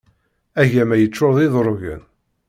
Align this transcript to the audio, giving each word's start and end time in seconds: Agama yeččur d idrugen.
Agama 0.61 0.95
yeččur 0.97 1.31
d 1.37 1.39
idrugen. 1.45 2.01